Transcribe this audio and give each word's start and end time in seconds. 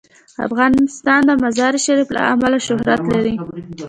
افغانستان 0.47 1.21
د 1.25 1.31
مزارشریف 1.43 2.07
له 2.15 2.21
امله 2.33 2.57
شهرت 2.67 3.01
لري. 3.11 3.33